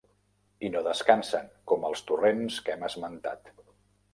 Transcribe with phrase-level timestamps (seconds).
[0.69, 3.53] I no descansen, com els torrents que hem esmentat.